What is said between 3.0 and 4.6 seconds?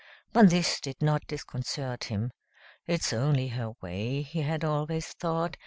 only her way," he